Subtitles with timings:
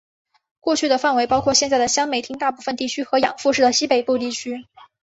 [0.59, 4.65] 过去的范围包括现在的香美町大部分地区和养父市的西北部地区。